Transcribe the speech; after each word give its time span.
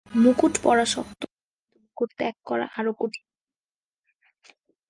মুকুট 0.11 0.53
পরা 0.63 0.85
শক্ত, 0.85 1.21
কিন্তু 1.61 1.77
মুকুট 1.83 2.09
ত্যাগ 2.19 2.35
করা 2.49 2.65
আরও 2.79 2.91
কঠিন। 2.99 3.25